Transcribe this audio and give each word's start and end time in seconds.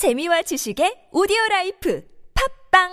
재미와 0.00 0.40
지식의 0.40 1.10
오디오 1.12 1.36
라이프 1.50 2.02
팝빵 2.72 2.88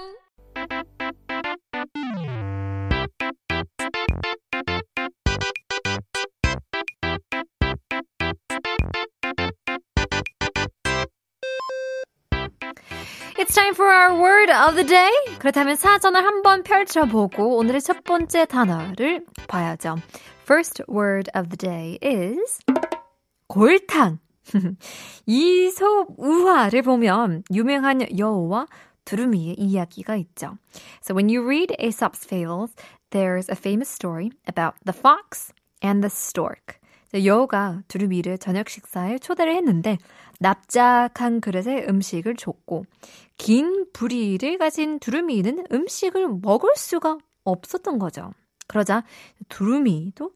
It's 13.40 13.56
time 13.56 13.72
for 13.74 13.88
our 13.88 14.12
word 14.14 14.52
of 14.52 14.76
the 14.76 14.86
day. 14.86 15.10
그렇다면 15.40 15.78
사전을 15.78 16.26
한번 16.26 16.64
펼쳐보고 16.64 17.56
오늘의 17.56 17.80
첫 17.80 18.04
번째 18.04 18.44
단어를 18.44 19.26
봐야죠. 19.48 19.96
First 20.44 20.84
word 20.90 21.32
of 21.34 21.56
the 21.56 21.56
day 21.56 21.98
is 22.04 22.60
골탕. 23.48 24.20
이 25.26 25.70
소우화를 25.70 26.82
보면 26.82 27.44
유명한 27.52 28.02
여우와 28.18 28.68
두루미의 29.06 29.56
이야기가 29.58 30.16
있죠. 30.18 30.58
So 31.02 31.16
when 31.16 31.30
you 31.30 31.46
read 31.46 31.74
Aesop's 31.80 32.26
Fables, 32.26 32.76
there's 33.12 33.50
a 33.50 33.56
famous 33.56 33.90
story 33.90 34.32
about 34.48 34.76
the 34.86 34.98
fox 34.98 35.54
and 35.84 36.02
the 36.02 36.12
stork. 36.12 36.80
여우가 37.14 37.84
두루미를 37.88 38.38
저녁 38.38 38.70
식사에 38.70 39.18
초대를 39.20 39.56
했는데 39.56 39.98
납작한 40.40 41.40
그릇에 41.40 41.86
음식을 41.88 42.36
줬고 42.36 42.86
긴 43.38 43.86
부리를 43.94 44.58
가진 44.58 45.00
두루미는 45.00 45.66
음식을 45.72 46.28
먹을 46.42 46.76
수가 46.76 47.18
없었던 47.44 47.98
거죠. 47.98 48.32
그러자 48.68 49.04
두루미도 49.48 50.32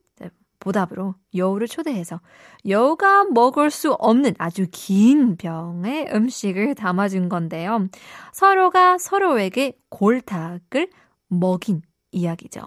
보답으로 0.61 1.15
여우를 1.35 1.67
초대해서 1.67 2.21
여우가 2.65 3.25
먹을 3.25 3.69
수 3.69 3.91
없는 3.93 4.35
아주 4.37 4.67
긴 4.71 5.35
병에 5.35 6.07
음식을 6.13 6.75
담아준 6.75 7.27
건데요. 7.27 7.89
서로가 8.31 8.97
서로에게 8.97 9.73
골닭을 9.89 10.89
먹인 11.27 11.81
이야기죠. 12.11 12.61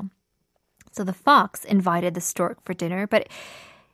So 0.92 1.04
the 1.04 1.14
fox 1.14 1.64
invited 1.64 2.14
the 2.14 2.20
stork 2.20 2.60
for 2.62 2.76
dinner, 2.76 3.06
but 3.06 3.26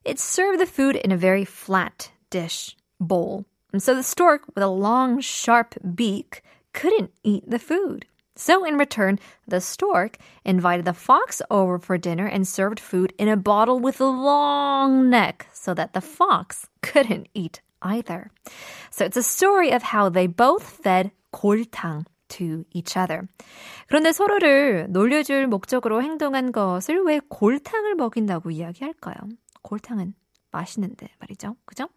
it 0.04 0.18
served 0.18 0.58
the 0.58 0.66
food 0.66 0.96
in 0.96 1.12
a 1.12 1.16
very 1.16 1.44
flat 1.44 2.10
dish 2.30 2.76
bowl. 2.98 3.44
And 3.72 3.82
so 3.82 3.94
the 3.94 4.02
stork 4.02 4.42
with 4.54 4.64
a 4.64 4.68
long, 4.68 5.20
sharp 5.20 5.74
beak 5.94 6.42
couldn't 6.72 7.10
eat 7.22 7.48
the 7.48 7.58
food. 7.58 8.06
So 8.39 8.65
in 8.65 8.77
return, 8.77 9.19
the 9.47 9.61
stork 9.61 10.17
invited 10.43 10.83
the 10.85 10.93
fox 10.93 11.41
over 11.49 11.79
for 11.79 11.97
dinner 11.97 12.27
and 12.27 12.45
served 12.45 12.79
food 12.79 13.13
in 13.17 13.29
a 13.29 13.37
bottle 13.37 13.79
with 13.79 14.01
a 14.01 14.05
long 14.05 15.09
neck 15.09 15.47
so 15.53 15.73
that 15.73 15.93
the 15.93 16.01
fox 16.01 16.67
couldn't 16.81 17.29
eat 17.33 17.61
either. 17.81 18.31
So 18.91 19.05
it's 19.05 19.17
a 19.17 19.23
story 19.23 19.71
of 19.71 19.83
how 19.83 20.09
they 20.09 20.27
both 20.27 20.63
fed 20.63 21.11
골탕 21.33 22.05
to 22.27 22.65
each 22.73 22.97
other. 22.97 23.27
그런데 23.87 24.11
서로를 24.11 24.87
놀려줄 24.89 25.47
목적으로 25.47 26.01
행동한 26.01 26.51
것을 26.51 27.03
왜 27.05 27.21
골탕을 27.29 27.95
먹인다고 27.95 28.51
이야기할까요? 28.51 29.15
골탕은 29.61 30.13
맛있는데 30.51 31.09
말이죠. 31.19 31.55
그죠? 31.65 31.87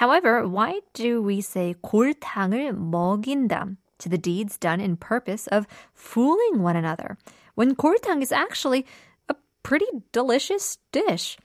However, 0.00 0.46
why 0.48 0.80
do 0.94 1.22
we 1.26 1.38
say 1.38 1.74
골탕을 1.82 2.72
먹인다 2.72 3.66
to 3.99 4.09
the 4.09 4.17
deeds 4.17 4.57
done 4.57 4.79
in 4.79 4.97
purpose 4.97 5.47
of 5.47 5.67
fooling 5.93 6.61
one 6.61 6.75
another 6.75 7.17
when 7.55 7.75
골탕 7.75 8.21
is 8.21 8.31
actually 8.31 8.85
a 9.29 9.35
pretty 9.63 9.87
delicious 10.11 10.77
dish? 10.91 11.37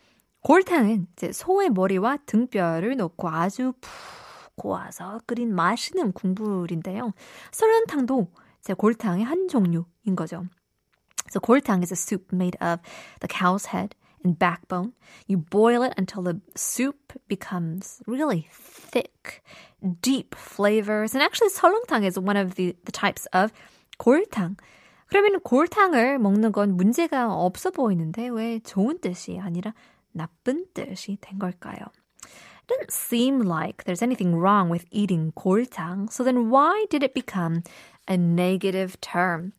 골탕은 0.44 1.06
소의 1.32 1.70
머리와 1.70 2.18
등뼈를 2.26 2.96
넣고 2.96 3.28
아주 3.28 3.74
푹 3.80 4.56
고아서 4.56 5.20
끓인 5.26 5.54
맛있는 5.54 6.12
국물인데요. 6.12 7.12
설렁탕도 7.52 8.28
골탕의 8.76 9.24
한 9.24 9.48
종류인 9.48 10.16
거죠. 10.16 10.46
So 11.30 11.40
골탕 11.40 11.82
is 11.82 11.92
a 11.92 11.96
soup 11.96 12.32
made 12.32 12.58
of 12.60 12.80
the 13.20 13.28
cow's 13.28 13.66
head 13.66 13.94
and 14.23 14.37
backbone. 14.37 14.93
You 15.27 15.37
boil 15.37 15.83
it 15.83 15.93
until 15.97 16.21
the 16.21 16.41
soup 16.55 17.13
becomes 17.27 18.01
really 18.07 18.47
thick, 18.51 19.43
deep 20.01 20.35
flavors. 20.35 21.13
And 21.13 21.23
actually, 21.23 21.49
설렁탕 21.49 22.03
is 22.03 22.19
one 22.19 22.37
of 22.37 22.55
the, 22.55 22.75
the 22.85 22.91
types 22.91 23.25
of 23.33 23.51
골탕. 23.99 24.57
그러면 25.09 25.39
골탕을 25.39 26.19
먹는 26.19 26.51
건 26.51 26.75
문제가 26.75 27.33
없어 27.33 27.71
보이는데 27.71 28.27
왜 28.29 28.59
좋은 28.59 28.99
뜻이 28.99 29.39
아니라 29.39 29.73
나쁜 30.11 30.65
뜻이 30.73 31.17
된 31.21 31.39
걸까요? 31.39 31.79
It 32.25 32.67
doesn't 32.67 32.91
seem 32.91 33.39
like 33.39 33.85
there's 33.85 34.01
anything 34.01 34.35
wrong 34.35 34.69
with 34.69 34.85
eating 34.91 35.31
골탕. 35.31 36.11
So 36.11 36.25
then 36.25 36.49
why 36.49 36.85
did 36.89 37.03
it 37.03 37.13
become 37.13 37.63
a 38.09 38.17
negative 38.17 38.99
term? 38.99 39.53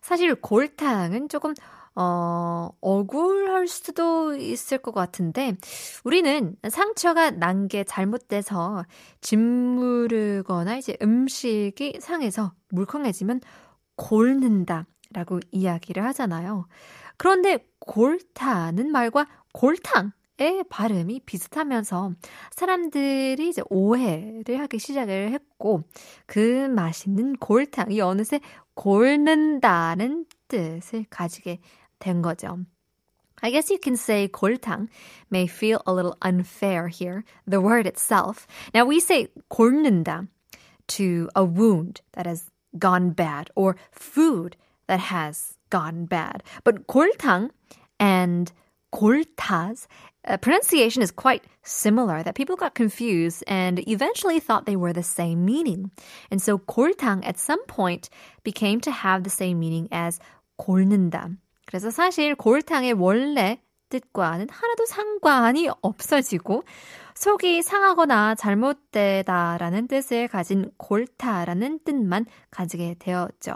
사실 0.00 0.34
골탕은 0.34 1.28
조금 1.28 1.52
어, 1.99 2.69
억울할 2.81 3.67
수도 3.67 4.33
있을 4.35 4.77
것 4.77 4.93
같은데, 4.93 5.57
우리는 6.05 6.55
상처가 6.69 7.31
난 7.31 7.67
게 7.67 7.83
잘못돼서 7.83 8.85
짓무르거나 9.21 10.77
이제 10.77 10.95
음식이 11.01 11.99
상해서 12.01 12.53
물컹해지면 12.69 13.41
골는다 13.97 14.85
라고 15.11 15.39
이야기를 15.51 16.03
하잖아요. 16.05 16.67
그런데 17.17 17.59
골타는 17.79 18.91
말과 18.91 19.27
골탕 19.53 20.11
의 20.41 20.63
발음이 20.69 21.23
비슷하면서 21.25 22.13
사람들이 22.51 23.49
이제 23.49 23.61
오해를 23.69 24.61
하기 24.61 24.79
시작을 24.79 25.31
했고 25.33 25.83
그 26.27 26.67
맛있는 26.69 27.35
골탕이 27.35 27.99
어느새 27.99 28.39
골는다는 28.73 30.25
뜻을 30.47 31.05
가지게 31.09 31.59
된 32.00 32.22
거죠. 32.22 32.66
I 33.42 33.50
guess 33.50 33.70
you 33.70 33.78
can 33.78 33.96
say 33.96 34.28
골탕 34.28 34.88
may 35.30 35.46
feel 35.46 35.82
a 35.86 35.92
little 35.92 36.16
unfair 36.22 36.88
here, 36.88 37.24
the 37.46 37.60
word 37.60 37.86
itself. 37.86 38.46
Now 38.72 38.84
we 38.84 39.00
say 39.00 39.28
골는다 39.50 40.28
to 40.88 41.28
a 41.34 41.44
wound 41.44 42.00
that 42.12 42.26
has 42.26 42.50
gone 42.78 43.10
bad 43.10 43.50
or 43.54 43.76
food 43.90 44.56
that 44.86 45.00
has 45.00 45.58
gone 45.70 46.06
bad. 46.06 46.42
But 46.62 46.86
골탕 46.86 47.50
and 48.00 48.52
골타's 48.94 49.88
uh, 50.26 50.36
pronunciation 50.38 51.02
is 51.02 51.10
quite 51.10 51.44
similar 51.62 52.22
that 52.22 52.34
people 52.34 52.56
got 52.56 52.74
confused 52.74 53.44
and 53.46 53.86
eventually 53.88 54.40
thought 54.40 54.64
they 54.64 54.76
were 54.76 54.92
the 54.92 55.02
same 55.02 55.44
meaning. 55.44 55.90
And 56.30 56.40
so 56.40 56.58
골탕 56.58 57.26
at 57.26 57.38
some 57.38 57.64
point 57.66 58.08
became 58.42 58.80
to 58.82 58.90
have 58.90 59.24
the 59.24 59.30
same 59.30 59.58
meaning 59.60 59.88
as 59.92 60.18
골는다. 60.58 61.36
그래서 61.69 61.91
사실 61.91 62.33
골탕의 62.33 62.93
원래 62.93 63.61
뜻과는 63.89 64.47
하나도 64.49 64.85
상관이 64.87 65.69
없어지고 65.81 66.63
속이 67.13 67.61
상하거나 67.61 68.33
잘못되다라는 68.33 69.87
뜻을 69.87 70.27
가진 70.29 70.71
골타라는 70.77 71.81
뜻만 71.85 72.25
가지게 72.49 72.95
되었죠. 72.97 73.51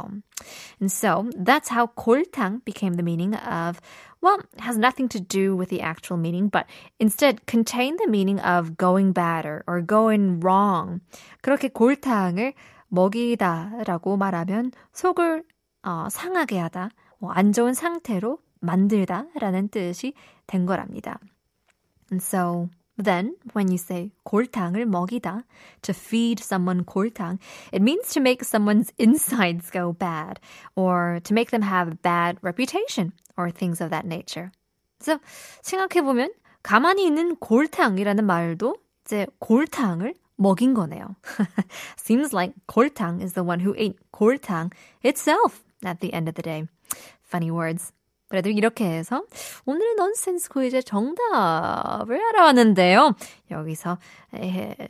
And 0.80 0.92
so 0.92 1.28
that's 1.34 1.72
how 1.72 1.88
골탕 1.96 2.62
became 2.66 2.98
the 2.98 3.04
meaning 3.04 3.36
of 3.36 3.80
well, 4.22 4.38
has 4.60 4.78
nothing 4.78 5.10
to 5.10 5.20
do 5.20 5.56
with 5.56 5.70
the 5.70 5.82
actual 5.82 6.20
meaning, 6.20 6.50
but 6.50 6.68
instead 7.00 7.46
contain 7.48 7.98
the 7.98 8.08
meaning 8.08 8.40
of 8.40 8.78
going 8.78 9.12
bad 9.12 9.46
or, 9.46 9.64
or 9.66 9.82
going 9.82 10.40
wrong. 10.40 11.02
그렇게 11.42 11.68
골탕을 11.68 12.54
먹이다라고 12.90 14.18
말하면 14.18 14.72
속을 14.94 15.44
어, 15.84 16.08
상하게 16.10 16.60
하다, 16.60 16.90
안 17.29 17.53
좋은 17.53 17.75
상태로 17.75 18.39
만들다라는 18.61 19.69
뜻이 19.69 20.15
된 20.47 20.67
거랍니다. 20.67 21.19
And 22.11 22.23
so 22.23 22.69
then 23.03 23.37
when 23.55 23.69
you 23.69 23.77
say 23.77 24.11
골탕을 24.25 24.87
먹이다, 24.87 25.45
to 25.83 25.95
feed 25.95 26.43
someone 26.43 26.85
골탕, 26.85 27.39
it 27.73 27.83
means 27.83 28.13
to 28.15 28.21
make 28.21 28.43
someone's 28.43 28.93
insides 28.99 29.71
go 29.71 29.93
bad 29.93 30.41
or 30.75 31.21
to 31.21 31.33
make 31.33 31.51
them 31.51 31.63
have 31.63 31.93
a 31.93 31.97
bad 32.03 32.39
reputation 32.43 33.13
or 33.37 33.51
things 33.51 33.83
of 33.83 33.91
that 33.91 34.07
nature. 34.07 34.51
그래서 34.99 35.21
생각해보면 35.63 36.33
가만히 36.63 37.07
있는 37.07 37.37
골탕이라는 37.37 38.25
말도 38.25 38.77
이제 39.05 39.27
골탕을 39.39 40.15
먹인 40.37 40.75
거네요. 40.75 41.17
Seems 41.97 42.35
like 42.35 42.55
골탕 42.67 43.23
is 43.23 43.35
the 43.35 43.45
one 43.45 43.61
who 43.61 43.75
ate 43.79 43.99
골탕 44.13 44.71
itself 45.05 45.63
At 45.86 46.00
the 46.00 46.14
end 46.14 46.30
of 46.30 46.36
the 46.36 46.44
day. 46.44 46.68
Funny 47.26 47.52
words. 47.52 47.92
그래도 48.30 48.50
이렇게 48.50 48.86
해서 48.86 49.24
오늘의 49.66 49.94
넌센스 49.96 50.50
퀴즈 50.50 50.82
정답을 50.82 52.20
알아왔는데요. 52.30 53.16
여기서 53.52 54.00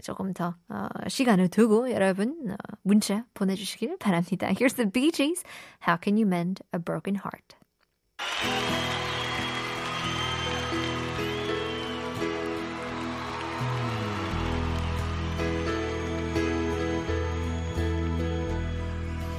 조금 0.02 0.34
더 0.34 0.56
어, 0.70 0.88
시간을 1.10 1.50
두고 1.50 1.92
여러분 1.92 2.52
어, 2.52 2.56
문자 2.84 3.26
보내주시길 3.34 3.98
바랍니다. 3.98 4.48
Here's 4.48 4.76
the 4.76 4.90
Bee 4.90 5.12
Gees. 5.12 5.44
How 5.86 5.98
can 6.02 6.16
you 6.16 6.26
mend 6.26 6.64
a 6.74 6.80
broken 6.80 7.20
heart? 7.20 7.58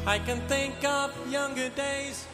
I 0.07 0.19
can 0.19 0.39
think 0.49 0.85
of 0.85 1.13
younger 1.33 1.75
days. 1.75 2.27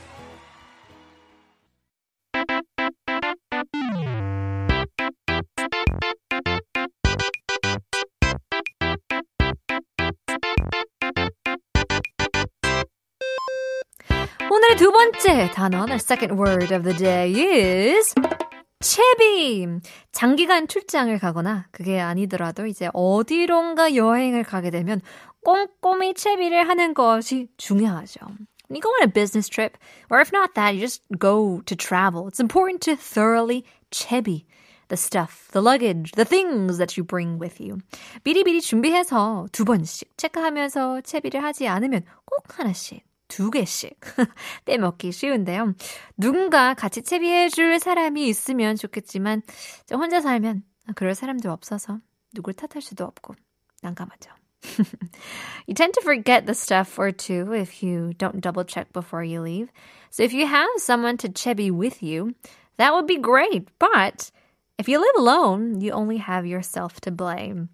오늘의 14.51 14.77
두 14.77 14.91
번째 14.91 15.51
단어, 15.53 15.87
the 15.87 15.95
second 15.95 16.35
word 16.35 16.75
of 16.75 16.83
the 16.83 16.99
day 16.99 17.33
is 17.33 18.13
채비. 18.81 19.69
장기간 20.11 20.67
출장을 20.67 21.17
가거나 21.19 21.67
그게 21.71 22.01
아니더라도 22.01 22.67
이제 22.67 22.89
어디론가 22.95 23.95
여행을 23.95 24.43
가게 24.43 24.71
되면 24.71 25.03
꼼꼼히 25.45 26.15
채비를 26.15 26.69
하는 26.69 26.95
것이 26.95 27.49
중요하죠. 27.57 28.21
When 28.69 28.77
you 28.77 28.81
go 28.81 28.91
on 28.91 29.03
a 29.03 29.13
business 29.13 29.49
trip, 29.49 29.77
or 30.11 30.21
if 30.21 30.31
not 30.33 30.55
that, 30.55 30.75
you 30.75 30.81
just 30.81 31.03
go 31.19 31.61
to 31.67 31.77
travel. 31.77 32.29
It's 32.29 32.41
important 32.41 32.83
to 32.83 32.97
thoroughly 32.97 33.65
채비 33.91 34.45
the 34.89 34.97
stuff, 34.97 35.49
the 35.53 35.63
luggage, 35.63 36.13
the 36.13 36.25
things 36.25 36.79
that 36.79 36.97
you 36.97 37.05
bring 37.05 37.41
with 37.41 37.63
you. 37.63 37.79
미리미리 38.25 38.61
준비해서 38.61 39.47
두 39.53 39.65
번씩 39.65 40.17
체크하면서 40.17 41.01
채비를 41.03 41.43
하지 41.43 41.69
않으면 41.69 42.05
꼭 42.25 42.59
하나씩 42.59 43.05
두 43.29 43.51
개씩 43.51 43.99
빼먹기 44.65 45.13
쉬운데요. 45.13 45.75
누군가 46.17 46.75
같이 46.75 47.03
채비해 47.03 47.49
줄 47.49 47.79
사람이 47.79 48.29
있으면 48.29 48.75
좋겠지만 48.75 49.43
혼자 49.93 50.21
살면 50.21 50.65
그럴 50.97 51.15
사람도 51.15 51.53
없어서 51.53 52.01
누굴 52.35 52.55
탓할 52.55 52.83
수도 52.83 53.05
없고 53.05 53.35
난감하죠. 53.83 54.33
you 55.68 55.74
tend 55.74 55.94
to 55.94 56.02
forget 56.02 56.46
the 56.46 56.54
stuff 56.54 56.98
or 56.98 57.12
two 57.12 57.54
if 57.54 57.84
you 57.84 58.14
don't 58.18 58.42
double 58.42 58.64
check 58.64 58.92
before 58.94 59.24
you 59.24 59.42
leave. 59.42 59.70
So 60.10 60.24
if 60.24 60.34
you 60.34 60.48
have 60.48 60.70
someone 60.78 61.18
to 61.18 61.30
chebi 61.30 61.72
with 61.72 62.02
you, 62.02 62.36
that 62.78 62.94
would 62.94 63.08
be 63.08 63.18
great. 63.18 63.68
But 63.80 64.32
if 64.78 64.90
you 64.90 65.00
live 65.00 65.16
alone, 65.18 65.82
you 65.82 65.92
only 65.92 66.18
have 66.18 66.46
yourself 66.46 67.00
to 67.02 67.12
blame. 67.12 67.70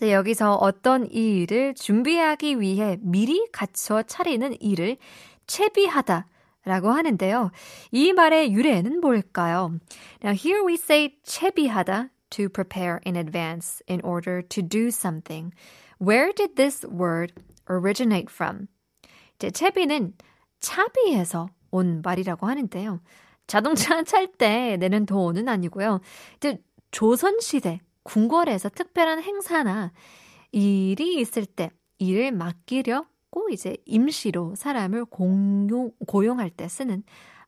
여기서 0.00 0.54
어떤 0.54 1.10
일을 1.10 1.74
준비하기 1.74 2.60
위해 2.60 2.98
미리 3.00 3.48
갖춰 3.50 4.02
차리는 4.02 4.56
일을 4.60 4.96
채비하다 5.48 6.26
라고 6.64 6.90
하는데요. 6.90 7.50
이 7.90 8.12
말의 8.12 8.52
유래는 8.52 9.00
뭘까요? 9.00 9.72
Now 10.22 10.36
here 10.36 10.64
we 10.64 10.74
say 10.74 11.16
채비하다 11.24 12.10
to 12.35 12.49
prepare 12.49 12.99
in 13.05 13.15
advance 13.15 13.81
in 13.87 14.01
order 14.01 14.41
to 14.41 14.61
do 14.61 14.89
something. 14.89 15.53
Where 15.99 16.33
did 16.33 16.55
this 16.55 16.85
word 16.85 17.33
originate 17.69 18.29
from? 18.29 18.67
이제 19.35 19.51
채비는 19.51 20.13
차비에서 20.59 21.49
온 21.71 22.01
말이라고 22.01 22.47
하는데요. 22.47 23.01
자동차 23.47 24.03
찰 24.03 24.27
때 24.27 24.77
내는 24.77 25.05
돈은 25.05 25.49
아니고요. 25.49 26.01
이제 26.37 26.61
조선시대 26.91 27.79
궁궐에서 28.03 28.69
특별한 28.69 29.21
행사나 29.21 29.91
일이 30.51 31.19
있을 31.19 31.45
때 31.45 31.71
일을 31.99 32.31
맡기려고 32.31 33.49
이제 33.51 33.77
임시로 33.85 34.55
사람을 34.55 35.05
공용, 35.05 35.91
고용할 36.07 36.49
때 36.49 36.67
쓰는 36.67 37.03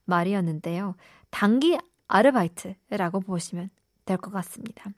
말이었는데요. 0.05 0.95
단기 1.29 1.77
아르바이트라고 2.07 3.19
보시면 3.21 3.69
될 4.06 4.19
것 4.19 4.32
같습니다. 4.32 4.92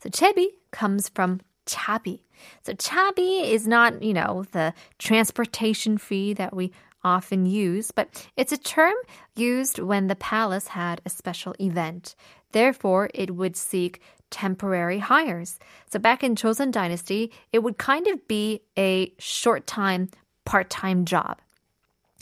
So 0.00 0.10
채비 0.10 0.50
comes 0.70 1.08
from 1.08 1.40
차비. 1.66 2.20
So 2.62 2.72
차비 2.74 3.50
is 3.52 3.66
not, 3.66 4.02
you 4.02 4.12
know, 4.12 4.44
the 4.52 4.74
transportation 4.98 5.98
fee 5.98 6.34
that 6.34 6.54
we 6.54 6.72
often 7.04 7.46
use, 7.46 7.90
but 7.90 8.08
it's 8.36 8.52
a 8.52 8.58
term 8.58 8.94
used 9.34 9.78
when 9.78 10.06
the 10.06 10.16
palace 10.16 10.68
had 10.68 11.00
a 11.04 11.10
special 11.10 11.54
event. 11.58 12.14
Therefore, 12.52 13.10
it 13.14 13.34
would 13.34 13.56
seek 13.56 14.00
temporary 14.30 14.98
hires. 14.98 15.58
So 15.90 15.98
back 15.98 16.22
in 16.22 16.34
Joseon 16.34 16.70
Dynasty, 16.70 17.32
it 17.52 17.62
would 17.62 17.78
kind 17.78 18.06
of 18.06 18.26
be 18.28 18.60
a 18.78 19.12
short 19.18 19.66
time, 19.66 20.08
part 20.44 20.70
time 20.70 21.04
job. 21.04 21.38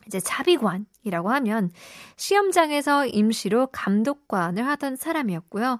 이제 0.07 0.19
차비관이라고 0.19 1.31
하면 1.31 1.71
시험장에서 2.17 3.07
임시로 3.07 3.69
감독관을 3.69 4.67
하던 4.67 4.97
사람이었고요. 4.97 5.79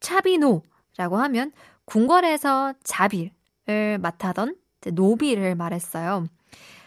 차비노라고 0.00 1.16
하면 1.16 1.52
궁궐에서 1.84 2.74
자비를 2.84 3.98
맡아던 3.98 4.56
노비를 4.92 5.54
말했어요. 5.54 6.26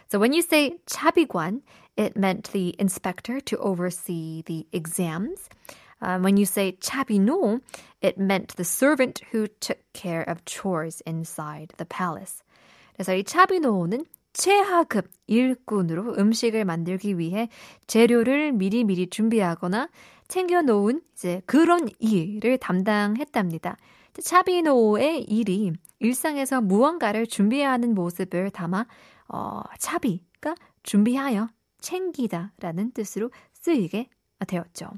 So 0.09 0.19
when 0.19 0.33
you 0.33 0.41
say 0.41 0.77
차비관, 0.85 1.61
it 1.97 2.17
meant 2.17 2.51
the 2.51 2.75
inspector 2.79 3.39
to 3.41 3.57
oversee 3.57 4.43
the 4.45 4.65
exams. 4.71 5.49
Um, 6.01 6.21
when 6.21 6.37
you 6.37 6.45
say 6.45 6.73
차비노, 6.79 7.61
it 8.01 8.17
meant 8.17 8.55
the 8.55 8.63
servant 8.63 9.21
who 9.31 9.47
took 9.59 9.79
care 9.93 10.23
of 10.23 10.43
chores 10.45 11.01
inside 11.05 11.73
the 11.77 11.85
palace. 11.85 12.43
그래서 12.95 13.15
이 13.15 13.23
차비노는 13.23 14.05
최하급 14.38 15.10
일꾼으로 15.26 16.14
음식을 16.16 16.64
만들기 16.64 17.18
위해 17.18 17.48
재료를 17.88 18.52
미리미리 18.52 19.10
준비하거나 19.10 19.88
챙겨놓은 20.28 21.02
이제 21.12 21.42
그런 21.44 21.88
일을 21.98 22.58
담당했답니다. 22.58 23.76
차비노의 24.22 25.24
일이 25.24 25.72
일상에서 25.98 26.60
무언가를 26.60 27.26
준비하는 27.26 27.96
모습을 27.96 28.50
담아 28.50 28.86
어, 29.26 29.62
차비가 29.78 30.54
준비하여 30.84 31.48
챙기다라는 31.80 32.92
뜻으로 32.92 33.32
쓰이게 33.54 34.08
되었죠. 34.46 34.90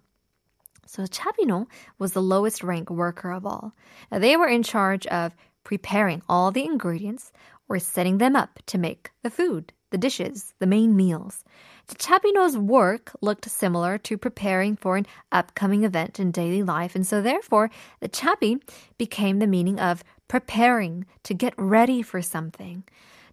So 0.86 1.06
Chabino 1.10 1.66
was 1.98 2.12
the 2.12 2.22
lowest 2.22 2.62
rank 2.62 2.90
worker 2.90 3.34
of 3.34 3.46
all. 3.46 3.72
They 4.10 4.36
were 4.36 4.50
in 4.50 4.62
charge 4.62 5.06
of 5.06 5.34
preparing 5.64 6.20
all 6.28 6.52
the 6.52 6.64
ingredients 6.64 7.32
or 7.69 7.79
setting 7.79 8.17
them 8.17 8.35
up 8.35 8.59
to 8.67 8.77
make 8.77 9.11
the 9.23 9.29
food, 9.29 9.73
the 9.91 9.97
dishes, 9.97 10.53
the 10.59 10.67
main 10.67 10.95
meals. 10.95 11.43
Chabino's 11.87 12.57
work 12.57 13.11
looked 13.21 13.49
similar 13.49 13.97
to 13.99 14.17
preparing 14.17 14.75
for 14.75 14.97
an 14.97 15.05
upcoming 15.31 15.83
event 15.83 16.19
in 16.19 16.31
daily 16.31 16.63
life, 16.63 16.95
and 16.95 17.05
so 17.05 17.21
therefore 17.21 17.69
the 17.99 18.09
chabi 18.09 18.59
became 18.97 19.39
the 19.39 19.47
meaning 19.47 19.79
of 19.79 20.03
preparing 20.27 21.05
to 21.23 21.33
get 21.33 21.53
ready 21.57 22.01
for 22.01 22.21
something. 22.21 22.83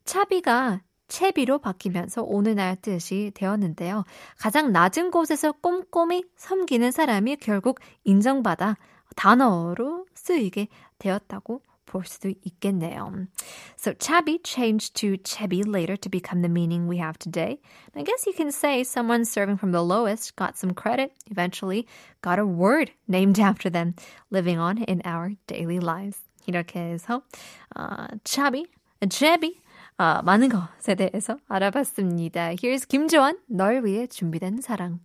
차비가 0.04 0.82
채비로 1.08 1.58
바뀌면서 1.58 2.22
오늘날 2.22 2.76
뜻이 2.76 3.32
되었는데요. 3.34 4.04
가장 4.38 4.72
낮은 4.72 5.10
곳에서 5.10 5.52
꼼꼼히 5.52 6.24
섬기는 6.36 6.90
사람이 6.90 7.36
결국 7.36 7.80
인정받아 8.04 8.76
단어로 9.16 10.06
쓰이게 10.14 10.68
되었다고 10.98 11.60
볼 11.86 12.04
수도 12.06 12.32
있겠네요. 12.44 13.26
So 13.76 13.92
chabi 13.92 14.42
changed 14.42 14.94
to 15.00 15.18
chebi 15.18 15.62
later 15.66 15.96
to 15.96 16.08
become 16.08 16.42
the 16.42 16.48
meaning 16.48 16.88
we 16.88 16.98
have 16.98 17.18
today. 17.18 17.60
I 17.94 18.02
guess 18.02 18.26
you 18.26 18.32
can 18.32 18.50
say 18.50 18.82
someone 18.84 19.24
serving 19.24 19.58
from 19.58 19.72
the 19.72 19.82
lowest 19.82 20.36
got 20.36 20.56
some 20.56 20.72
credit, 20.72 21.12
eventually 21.30 21.86
got 22.22 22.38
a 22.38 22.46
word 22.46 22.92
named 23.08 23.38
after 23.38 23.68
them, 23.68 23.94
living 24.30 24.58
on 24.58 24.78
in 24.84 25.02
our 25.04 25.32
daily 25.46 25.78
lives. 25.78 26.18
이렇게 26.46 26.80
해서 26.80 27.22
어, 27.76 28.08
chabi, 28.24 28.66
chebi 29.08 29.60
아, 29.98 30.22
많은 30.22 30.48
것에 30.48 30.94
대해서 30.96 31.36
알아봤습니다. 31.48 32.54
Here's 32.54 32.88
김조한, 32.88 33.38
널 33.46 33.84
위해 33.84 34.06
준비된 34.06 34.60
사랑. 34.60 35.00